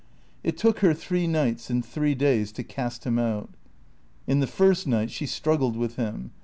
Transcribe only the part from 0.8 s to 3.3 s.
three nights and three days to cast him